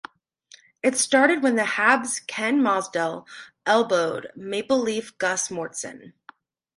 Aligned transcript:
It 0.81 0.97
started 0.97 1.43
when 1.43 1.57
the 1.57 1.61
Habs' 1.61 2.25
Ken 2.25 2.59
Mosdell 2.59 3.27
elbowed 3.67 4.31
Maple 4.35 4.79
Leaf 4.79 5.15
Gus 5.19 5.49
Mortson. 5.49 6.13